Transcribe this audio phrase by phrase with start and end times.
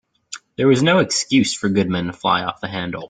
[0.57, 2.99] There was no excuse for Goodman to fly off the handle.